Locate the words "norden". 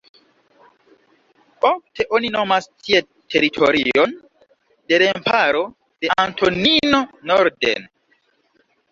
7.33-7.85